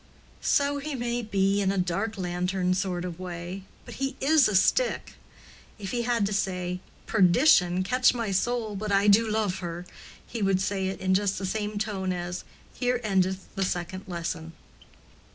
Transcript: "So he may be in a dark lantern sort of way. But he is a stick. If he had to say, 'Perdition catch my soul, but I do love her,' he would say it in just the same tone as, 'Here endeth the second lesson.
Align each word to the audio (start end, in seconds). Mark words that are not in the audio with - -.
"So 0.41 0.79
he 0.79 0.95
may 0.95 1.21
be 1.21 1.61
in 1.61 1.71
a 1.71 1.77
dark 1.77 2.17
lantern 2.17 2.73
sort 2.73 3.05
of 3.05 3.19
way. 3.19 3.65
But 3.85 3.93
he 3.93 4.15
is 4.19 4.47
a 4.47 4.55
stick. 4.55 5.13
If 5.77 5.91
he 5.91 6.01
had 6.01 6.25
to 6.25 6.33
say, 6.33 6.79
'Perdition 7.05 7.83
catch 7.83 8.11
my 8.15 8.31
soul, 8.31 8.75
but 8.75 8.91
I 8.91 9.05
do 9.07 9.29
love 9.29 9.59
her,' 9.59 9.85
he 10.25 10.41
would 10.41 10.59
say 10.59 10.87
it 10.87 10.99
in 10.99 11.13
just 11.13 11.37
the 11.37 11.45
same 11.45 11.77
tone 11.77 12.11
as, 12.11 12.43
'Here 12.73 12.99
endeth 13.03 13.47
the 13.53 13.63
second 13.63 14.05
lesson. 14.07 14.53